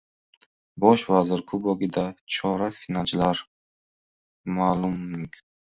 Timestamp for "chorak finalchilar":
2.37-3.45